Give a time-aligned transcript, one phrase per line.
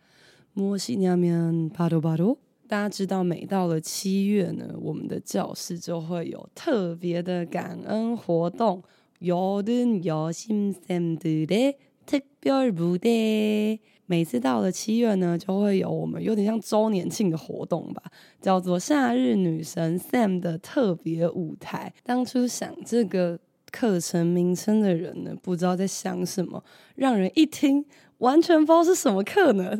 [0.55, 2.37] 무엇이냐면바로바로
[2.69, 8.83] 大家知道，每到了七月呢，我们的教室就会有特别的感恩活动，
[9.20, 11.74] 여든여심쌤들의
[12.07, 18.02] 특별무대每次到了七月呢，就会有我们有点像周年庆的活动吧，
[18.40, 21.95] 叫做夏日女神 Sam 的特别舞台。
[22.02, 23.38] 当初想这个
[23.71, 26.65] 课程名称的人呢，不知道在想什么，
[26.96, 27.87] 让人一听
[28.18, 29.79] 完全不知道是什么课呢？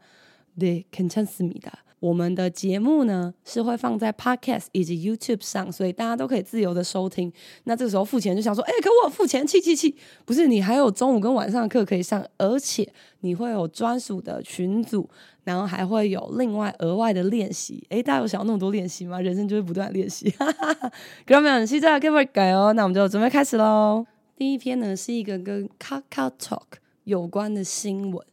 [0.59, 1.71] 对，肯定是你的。
[1.99, 7.31] 我们的节目呢是会放在 Podcast 以及 YouTube 上，所以大家都可以自由的收听。
[7.63, 9.95] 那这个时候付钱就想说，哎，可我付钱，气气气！
[10.25, 12.85] 不是，你还有中午跟晚上的课可以上，而且
[13.21, 15.09] 你会有专属的群组，
[15.45, 17.81] 然后还会有另外额外的练习。
[17.87, 19.21] 哎，大家有想要那么多练习吗？
[19.21, 20.29] 人生就是不断练习。
[20.31, 20.91] 哈哈哈。
[21.25, 22.73] 各位们，现在可以改哦。
[22.73, 24.05] 那我们就准备开始喽。
[24.35, 26.63] 第一篇呢是一个跟 KakaoTalk
[27.05, 28.32] 有关的新闻。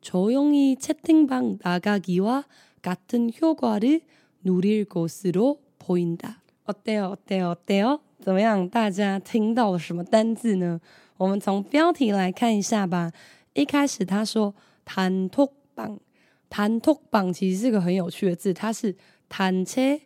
[0.00, 2.44] 조용히채팅방나가기와
[2.80, 4.00] 같은 효과를
[4.42, 6.42] 누릴 것으로 보인다.
[6.64, 7.06] 어때요?
[7.06, 7.50] 어때요?
[7.50, 8.00] 어때요?
[8.20, 8.68] 怎么样？
[8.68, 10.80] 大家听到了什么单字呢？
[11.16, 13.12] 我们从标题来看一下吧。
[13.54, 18.96] 一开始他说“단톡방”，“단톡방”其实是个很有趣的字，它是“
[19.28, 20.00] 단체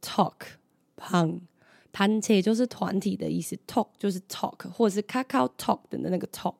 [0.00, 0.56] talk
[0.96, 1.40] 방”。
[1.91, 6.55] 盘切就是团体的意思，talk 就是 talk，或者是 c a c a o talk 的那个 talk。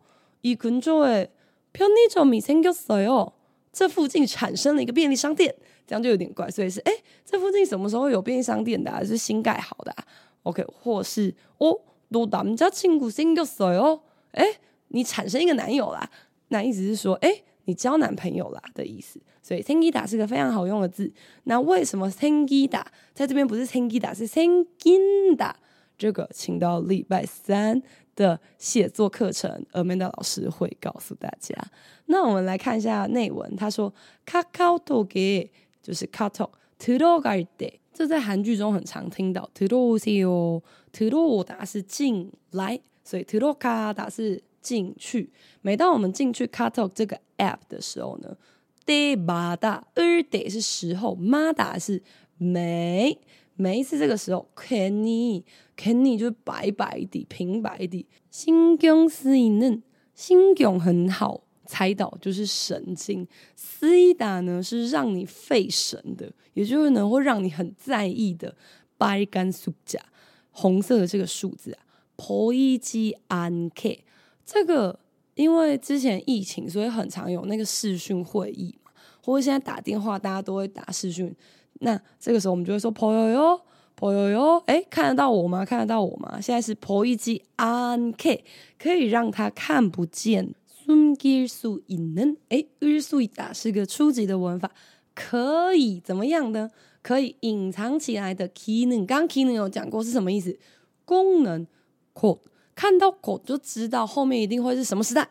[0.42, 3.34] 이근처에편의점이생겼어요。
[3.74, 5.54] 这附近产生了一个便利商店，
[5.86, 6.50] 这样就有点怪。
[6.50, 6.94] 所以是，哎，
[7.26, 9.04] 这附近什么时候有便利商店的啊？
[9.04, 10.06] 是新盖好的啊？
[10.44, 14.00] OK，或是，哦，너남자친구생겼어요。
[14.32, 14.46] 哎，
[14.90, 16.10] 你产生一个男友啦？
[16.48, 17.44] 那意思是说，哎。
[17.71, 19.21] 你交男朋友啦的意思。
[19.41, 21.11] 所以 tengida 是个非常好用的字。
[21.45, 22.83] 那为什么 tengida
[23.15, 25.53] 在这边不是 tengida 是 tenginda？
[25.97, 27.81] 这个请到礼拜三
[28.17, 31.55] 的写作课程，Amanda 老师会告诉大家。
[32.07, 33.93] 那我们来看一下内文，他说
[34.27, 34.79] kakao
[35.83, 36.49] 就是 kato
[36.79, 40.63] t u r o g a 这在韩剧中很常听到 t u r o s e o
[40.93, 45.32] t u r o d 是进来，所以 t u r o k a 是进去。
[45.62, 48.38] 每当我们进去 Katalog 这个 app 的时候呢，
[48.86, 52.02] 때마다 을때是时候，마다是
[52.38, 53.20] 每
[53.56, 55.44] 每一次这个时候괜히
[55.78, 59.82] 괜히就是白白的平白的，신경쓰이는
[60.14, 61.42] 신경很好。
[61.68, 68.56] 猜到就是神经，쓰이다呢是让你费神的，也就是呢会让你很在意的。
[69.00, 70.00] 빨간숫자，
[70.52, 71.80] 红色的这个数字啊，
[72.18, 73.98] 보이지않게，
[74.50, 75.00] 这个
[75.36, 78.92] 因为之前疫情，所以很常有那个视讯会议嘛，
[79.24, 81.36] 或者现在打电话，大家都会打视讯。
[81.80, 83.60] 那这个时候我们就会说보여요，
[84.00, 85.66] 보여요，哎，看得到我吗？
[85.66, 86.40] 看得到我吗？
[86.40, 88.42] 现在是보이지않게，
[88.78, 90.54] 可以让他看不见。
[90.86, 94.70] 숨길수있는，哎，을수있다是个初级的文法，
[95.16, 96.70] 可以怎么样呢？
[97.02, 100.58] 可以隐藏起来的机能，刚刚机能有讲过是什么意思？
[101.04, 101.66] 功能，
[102.14, 102.40] 곧，
[102.81, 105.29] 看到狗就知道后面一定会是什么时代，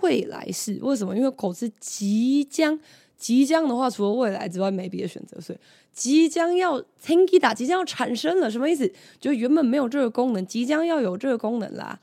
[0.00, 0.78] 未来式。
[0.80, 1.14] 为什么？
[1.14, 2.80] 因为狗是即将，
[3.14, 5.58] 即将的话，除了未来之外没别的选择，所以
[5.92, 8.90] 即将要 t a n k i，即将要产生了，什么意思？
[9.20, 12.00] 就原本没有这个功能，即将要有这个功能啦。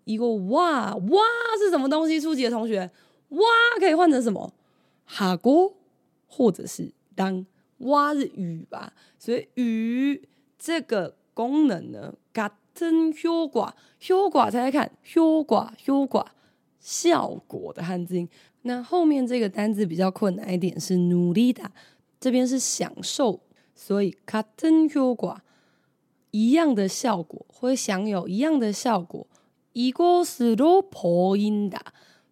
[0.03, 1.21] 一个哇哇
[1.59, 2.19] 是什么东西？
[2.19, 2.91] 初级的同学，
[3.29, 3.39] 哇
[3.79, 4.53] 可以换成什么？
[5.09, 5.73] 하고
[6.27, 7.45] 或者是当
[7.79, 10.27] 哇是与吧，所以与
[10.59, 13.73] 这个功能呢，같은효과
[14.07, 16.25] 효과猜猜看，효과 효과
[16.79, 18.27] 效果的汉字音，
[18.63, 21.71] 那后面这个单字比较困难一点，是努力的，
[22.19, 23.39] 这边是享受，
[23.73, 25.37] 所以같은효과
[26.31, 29.27] 一样的效果，会享有一样的效果。
[29.73, 31.79] 이것으로보인다，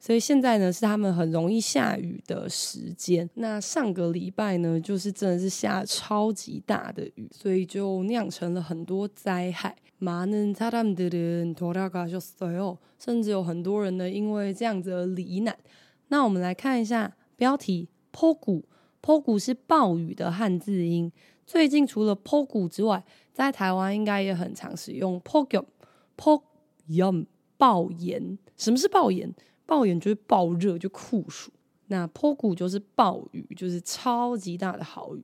[0.00, 3.28] 所以现在呢是他们很容易下雨的时间。
[3.34, 9.74] 那上个礼拜呢就是真的是下超级大的雨所以就酿成了很多灾害
[12.98, 15.56] 甚至有很多人呢因为这样子而罹难。
[16.08, 18.64] 那我们来看一下标题坡谷
[19.02, 21.12] ”，“坡谷是暴雨的汉字音
[21.44, 23.02] 最近除了坡谷之外
[23.32, 25.66] 在台湾应该也很常使用破格
[26.14, 27.26] 破格
[27.56, 28.38] 暴言。
[28.56, 29.34] 什么是暴言？
[29.67, 31.51] 暴炎就是暴热，就酷暑。
[31.87, 35.23] 那폭우就是暴雨，就是超级大的豪雨。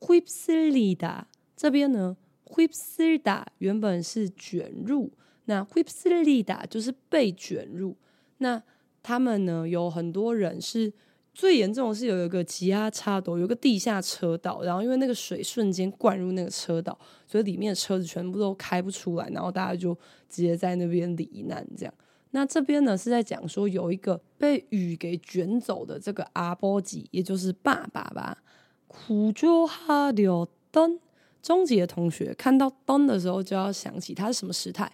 [0.00, 1.22] 휩쓸리다
[1.56, 5.12] 这边呢，휩쓸다原本是卷入，
[5.44, 7.96] 那휩쓸리다就是被卷入。
[8.38, 8.62] 那
[9.02, 10.92] 他们呢，有很多人是
[11.32, 19.94] 最严重的是有一个吉亚插斗，有一个地下车道，然后因为那个水瞬间灌入那个车道，所以里面的车子全部都开不出来，然后大家就
[20.28, 21.94] 直接在那边罹难这样。
[22.35, 28.43] 那这边呢是在讲说有一个被雨给卷走的这个阿波吉，也就是爸爸吧。
[28.87, 30.99] 苦就哈了灯，
[31.41, 34.91] 中级的同学看到灯的时候就要想起它是什么时态。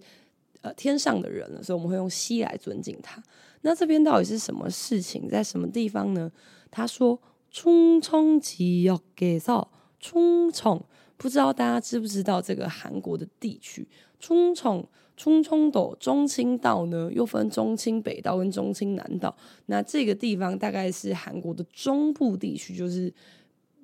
[0.60, 3.22] 呃天上的人了，所以我们会用西来尊敬他。
[3.62, 6.30] 那这边到底是什么事情，在什么地方呢？
[6.70, 7.18] 他说
[7.50, 10.84] ：“冲冲吉要给造冲冲，
[11.16, 13.88] 不知道大家知不知道这个韩国的地区
[14.20, 14.86] 冲冲。”
[15.18, 19.36] 冲冲岛中青道呢，又分中青北道跟中青南道。
[19.66, 23.12] 那这个地方大概是韩国的中部地区，就是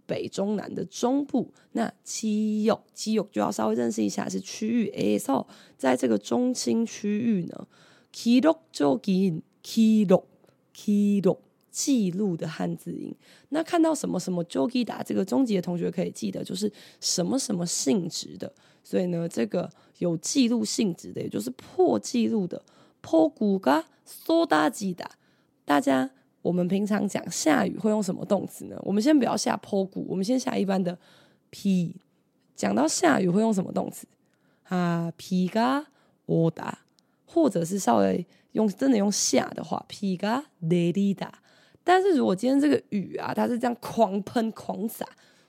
[0.06, 1.52] 北中南的中部。
[1.72, 4.88] 那基友基友就要稍微认识一下是区域。
[4.90, 7.66] 哎，so 在这个中心区域呢，
[8.12, 10.24] 记录就记记录
[10.72, 11.40] 记录。
[11.74, 13.12] 记录的汉字音，
[13.48, 18.54] 那看到什么什么 jogida 这个中级的同学可以记得，就是什么什么性质的。
[18.84, 22.62] 所以呢，这个有记录性质的，也就是破记录的。
[23.02, 25.06] poguga sodajida，
[25.64, 26.08] 大家
[26.44, 28.78] 我们平常讲下雨会用什么动词呢？
[28.82, 30.98] 我们先不要下坡谷，我们先下一般的
[31.48, 31.96] p
[32.54, 34.06] 讲到下雨会用什么动词
[34.64, 35.86] 啊？p 가
[36.26, 36.74] 오 다，
[37.24, 41.28] 或者是稍微用真的用下的话 p 가내리 다。
[41.82, 45.06] 但是如果今天这个雨啊，它是这样狂喷狂洒，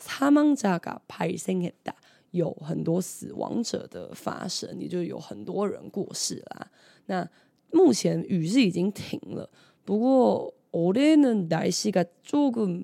[0.04, 1.94] 사망자가발생했다，
[2.32, 6.72] 有很多死亡者的发生，也就有很多人过世啦。
[7.06, 7.30] 那
[7.72, 9.48] 目前雨是已经停了，
[9.86, 12.84] 不过올해는날씨가조금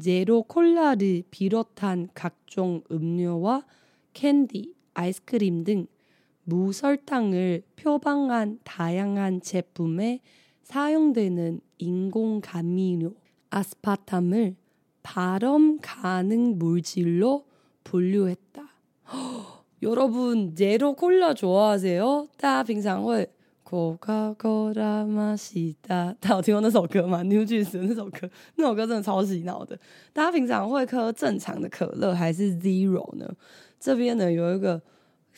[0.00, 3.64] 제로 콜라를 비롯한 각종 음료와
[4.14, 5.86] 캔디, 아이스크림 등
[6.44, 10.20] 무설탕을 표방한 다양한 제품에
[10.62, 13.14] 사용되는 인공 감미료
[13.50, 14.56] 아스파탐을
[15.02, 17.46] 발암 가능 물질로
[17.84, 18.62] 분류했다.
[19.12, 22.28] 허, 여러분 제로 콜라 좋아하세요?
[22.38, 23.28] 大家平常会
[23.69, 29.77] Coca m a s i t a 大家有听过那首歌吗？New Jeans 的那首歌，那首歌真的超洗脑的。
[30.13, 33.29] 大家平常会喝正常的可乐还是 Zero 呢？
[33.77, 34.81] 这边呢有一个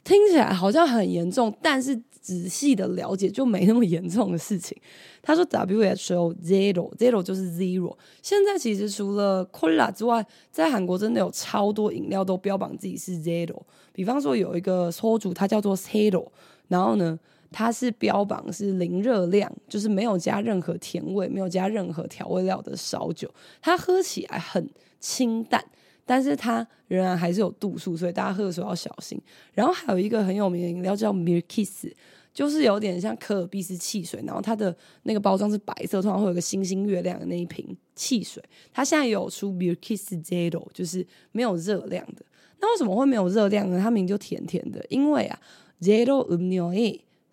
[0.03, 4.77] 听起来好像很严重，但是仔细的了解就没那么严重的事情。
[5.23, 7.97] 他说 WHO Zero Zero 就是 Zero。
[8.21, 13.63] 现在其实除了 Cola 之外，在韩国真的有超多饮料都标榜自己是 Zero。
[13.91, 16.27] 比方说有一个车主，它叫做 Zero，
[16.67, 17.19] 然后呢。
[17.51, 23.29] 它是标榜是零热量，就是没有加任何甜味，没有加任何调味料的烧酒，
[23.62, 25.63] 它喝起来很清淡，
[26.05, 29.19] 但是它仍然还是有度数，所以大家喝的时候要小心。
[29.53, 31.88] 然后还有一个很有名的饮料叫 Mir Kiss，
[32.33, 38.41] 就是有点像可尔必斯汽水，然后它的那个包装是白色，通常会有个星星月亮的那一瓶汽水。
[38.71, 42.23] 它现在有出 Mir Kiss Zero，就是没有热量的。
[42.62, 43.79] 那为什么会没有热量呢？
[43.81, 45.39] 它名就甜甜的，因为啊
[45.81, 46.71] ，Zero of new。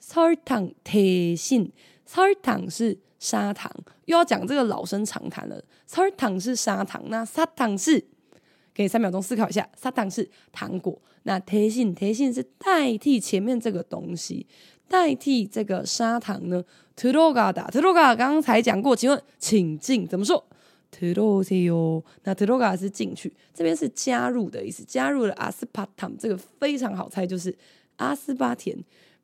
[0.06, 3.71] 설탕대신，설탕是砂糖，
[4.06, 5.63] 又要讲这个老生常谈了。
[5.89, 8.06] 설탕是砂糖，那砂糖是。
[8.74, 14.47] 给你三秒钟思考一下，砂糖是糖果，那대신 대신是代替前面这个东西，
[14.88, 16.63] 代替这个砂糖呢？
[16.95, 20.45] 들어가다 들어가刚刚才讲过，请问请进怎么说？
[20.91, 22.04] 들어오세요。
[22.24, 27.56] 那들어가是进去，这边是加入的意思，加入了阿斯帕汤，这个非常好猜，就是
[27.97, 28.78] 阿斯巴甜。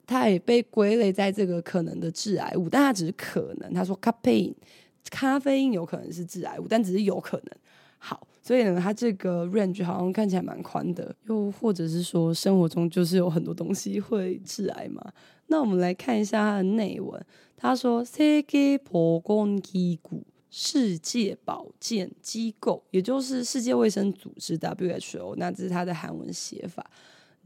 [0.07, 3.73] 它也被归类在这个可能的致癌物，但它只是可能。
[3.73, 4.55] 他说咖啡因，
[5.11, 7.51] 咖啡因有可能是致癌物，但只是有可能。
[7.99, 15.13] 好，所以呢，它这个 range 好像看起来蛮宽的，又或者是说生活中就是有很多东西会致癌嘛？
[15.47, 17.25] 那我们来看一下它的内文。
[17.57, 26.91] 他说세계보건기구 世界保健机构，也就是世界卫生组织 （WHO），那这是它的韩文写法。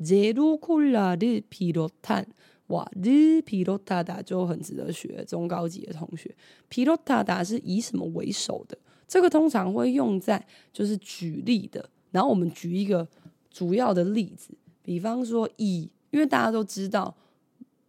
[0.00, 2.26] 제로콜라를비롯한，
[2.68, 6.32] 哇，를비롯하다就很值得学，中高级的同学。
[6.70, 8.78] 비롯하다是以什么为首的？
[9.08, 11.90] 这个通常会用在就是举例的。
[12.12, 13.08] 然后我们举一个
[13.50, 14.50] 主要的例子，
[14.82, 17.14] 比方说以，因为大家都知道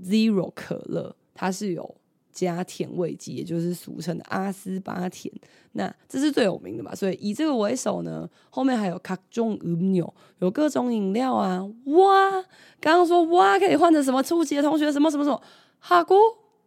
[0.04, 1.96] Zero 可乐它是有
[2.37, 5.33] 加甜味剂，也就是俗称的阿斯巴甜，
[5.73, 6.95] 那这是最有名的嘛。
[6.95, 11.65] 所以以这个为首呢，后面还有各种饮料，有各种饮料啊。
[11.87, 12.31] 哇，
[12.79, 14.23] 刚刚说哇可以换成什么？
[14.23, 15.43] 初级的同学什么什么什么
[15.79, 16.19] 哈锅，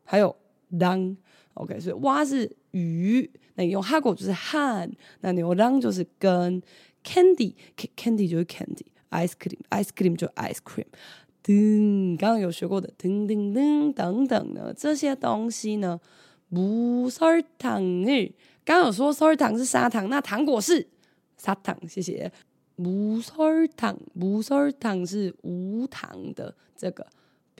[0.03, 0.35] 还有
[0.79, 1.15] 当。
[1.53, 6.59] OK，所以蛙是鱼，那你用哈果就是汉，那你用当就是跟
[7.03, 10.87] candy，candy 就是 candy，ice cream，ice cream 就 ice cream。
[11.48, 16.00] 噔，刚刚有学过的噔噔噔等等呢，这些东西呢，
[16.50, 18.32] 无설탕을，
[18.64, 20.86] 刚刚有说설탕是砂糖，那糖果是
[21.36, 22.30] 砂糖，谢谢。
[22.76, 27.06] 无설탕，无설탕是无糖的这个，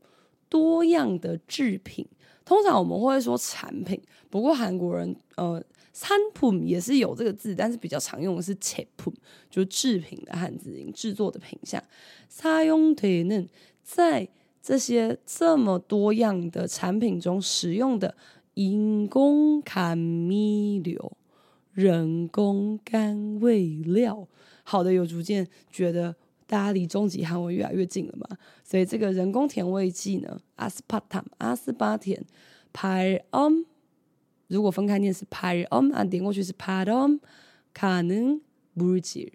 [0.49, 2.08] 多样的制品。
[2.45, 3.99] 通常我们会说产品，
[4.30, 9.13] 不过韩国人呃，产品也是有这个字，但是比较常用的是제품，
[9.49, 11.82] 就是制品的汉字音，制作的品项。
[12.30, 13.47] 사용되는
[13.84, 14.27] 在
[14.62, 18.15] 这些这么多样的产品中使用的
[18.56, 21.13] 인공감미료，
[21.73, 24.27] 人工甘味料。
[24.63, 26.15] 好的，有逐渐觉得。
[26.47, 28.27] 大家离终极韩文越来越近了嘛？
[28.63, 32.25] 所以这个人工甜味剂呢，阿斯帕坦、阿斯巴甜、
[32.73, 33.65] 팔엄，
[34.47, 39.32] 如果分开念是팔엄，啊，点过去是팔엄가능물질，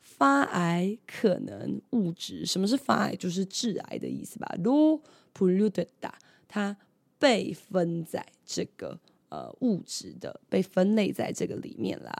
[0.00, 2.46] 发癌可能物质。
[2.46, 3.16] 什么是发癌？
[3.16, 4.54] 就是致癌的意思吧？
[4.62, 6.12] 로분류됐다，
[6.46, 6.76] 它
[7.18, 12.14] 被分在这个呃物质的，被分类在这个里面啦。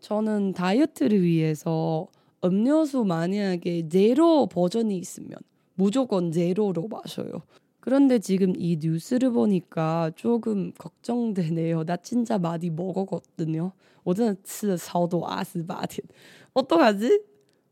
[0.00, 2.06] 저는다이어트를위해서
[2.44, 5.38] 음료수 만약에 제로 버전이 있으면
[5.74, 7.42] 무조건 제로로 마셔요.
[7.80, 11.84] 그런데 지금 이 뉴스를 보니까 조금 걱정되네요.
[11.84, 13.72] 나 진짜 많이 먹었거든요.
[14.04, 16.04] 我真的吃了超多 아스바틴.
[16.54, 17.20] 어떡하지?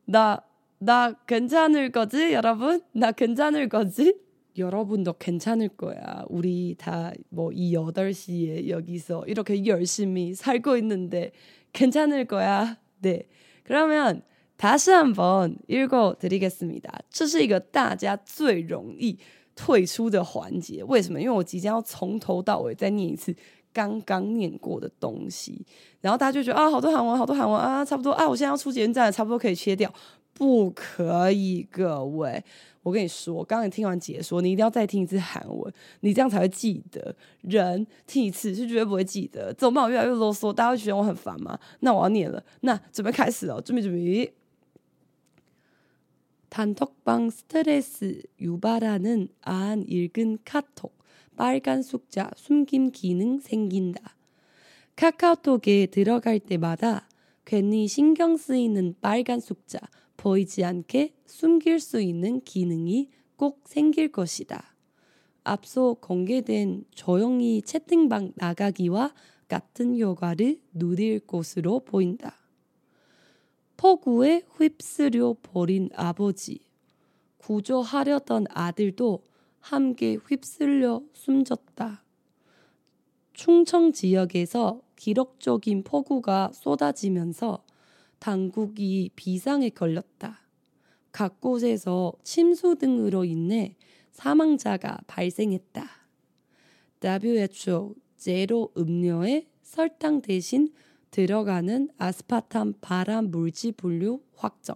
[0.07, 0.41] 나,
[0.79, 2.81] 나 괜찮을 거지, 여러분?
[2.93, 4.15] 나 괜찮을 거지?
[4.57, 6.25] 여러분도 괜찮을 거야.
[6.29, 11.33] 우리 다 뭐 이 8시에 여기서 이렇게 열심히 살고 있는데
[11.73, 12.79] 괜찮을 거야.
[13.01, 13.23] 네.
[13.65, 14.23] 그러면
[14.59, 17.01] 他是한번 읽어드리겠습니다。
[17.11, 19.19] 这是一个大家最容易
[19.57, 20.83] 退出的环节。
[20.85, 21.21] 为什么？
[21.21, 23.35] 因为我即将要从头到尾再念一次
[23.73, 25.67] 刚刚念过的东西，
[26.01, 29.93] 然后大家就觉得啊，好多韩文，好多韩文啊，差不多啊，我现在要出捷运站了，差不多可以切掉。
[30.33, 32.43] 不可以，各位，
[32.83, 37.15] 我跟你说，刚刚你听完解说，你一定要再听一次韩文，你这样才会记得。
[37.43, 39.55] 人听一次是绝对不会记得。
[39.55, 39.85] 怎么办？
[39.85, 41.57] 我越来越啰嗦，大家会觉得我很烦吗？
[41.81, 44.33] 那我要念了，那准备开始了，准备准备。
[46.50, 50.98] 단톡방 스트레스 유발하는 안 읽은 카톡
[51.36, 54.16] 빨간 숫자 숨김 기능 생긴다.
[54.96, 57.08] 카카오톡에 들어갈 때마다
[57.46, 59.80] 괜히 신경 쓰이는 빨간 숫자
[60.18, 64.76] 보이지 않게 숨길 수 있는 기능이 꼭 생길 것이다.
[65.46, 69.14] 앞서 공개된 조용히 채팅방 나가기와
[69.48, 72.36] 같은 효과를 누릴 것으로 보인다.
[73.80, 76.60] 폭우에 휩쓸려 버린 아버지,
[77.38, 79.24] 구조하려던 아들도
[79.62, 82.04] 함께 휩쓸려 숨졌다.
[83.32, 87.64] 충청 지역에서 기록적인 폭우가 쏟아지면서
[88.20, 90.42] 당국이 비상에 걸렸다.
[91.14, 93.78] 각 곳에서 침수 등으로 인해
[94.12, 95.90] 사망자가 발생했다.
[97.02, 100.68] WHO 제로 음료에 설탕 대신
[101.12, 104.76] 들어가는 아스파탐 발암 물질 분류 확정.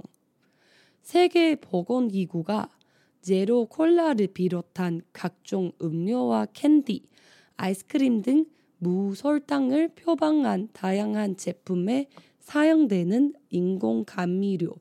[1.01, 2.69] 세계 보건기구가
[3.21, 7.05] 제로 콜라를 비롯한 각종 음료와 캔디,
[7.57, 8.45] 아이스크림 등
[8.79, 12.07] 무설탕을 표방한 다양한 제품에
[12.39, 14.75] 사용되는 인공 감미료